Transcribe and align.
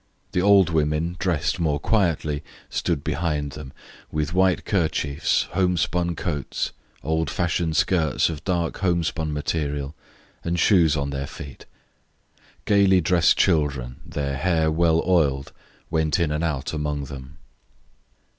The 0.31 0.41
old 0.41 0.71
women, 0.71 1.15
dressed 1.19 1.59
more 1.59 1.79
quietly, 1.79 2.43
stood 2.71 3.03
behind 3.03 3.51
them, 3.51 3.71
with 4.11 4.33
white 4.33 4.65
kerchiefs, 4.65 5.43
homespun 5.51 6.15
coats, 6.15 6.71
old 7.03 7.29
fashioned 7.29 7.77
skirts 7.77 8.27
of 8.27 8.43
dark 8.43 8.79
home 8.79 9.03
spun 9.03 9.31
material, 9.31 9.93
and 10.43 10.57
shoes 10.59 10.97
on 10.97 11.11
their 11.11 11.27
feet. 11.27 11.67
Gaily 12.65 12.99
dressed 12.99 13.37
children, 13.37 13.97
their 14.03 14.37
hair 14.37 14.71
well 14.71 15.03
oiled, 15.05 15.53
went 15.91 16.19
in 16.19 16.31
and 16.31 16.43
out 16.43 16.73
among 16.73 17.03
them. 17.03 17.37